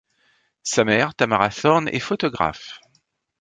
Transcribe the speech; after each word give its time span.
Sa 0.63 0.83
mère, 0.83 1.13
Tamara 1.13 1.51
Thorne, 1.51 1.87
est 1.89 1.99
photographe. 1.99 2.79